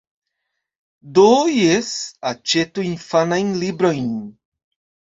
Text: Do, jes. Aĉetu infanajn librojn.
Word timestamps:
Do, 1.17 1.27
jes. 1.57 1.91
Aĉetu 2.33 2.89
infanajn 2.89 3.57
librojn. 3.67 4.15